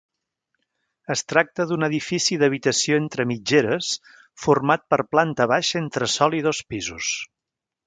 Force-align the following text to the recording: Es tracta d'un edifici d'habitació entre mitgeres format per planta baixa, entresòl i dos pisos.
Es 1.15 1.21
tracta 1.33 1.67
d'un 1.71 1.87
edifici 1.87 2.37
d'habitació 2.43 2.97
entre 3.03 3.27
mitgeres 3.33 3.91
format 4.47 4.89
per 4.95 5.01
planta 5.13 5.49
baixa, 5.55 5.79
entresòl 5.85 6.41
i 6.41 6.45
dos 6.49 6.65
pisos. 6.75 7.15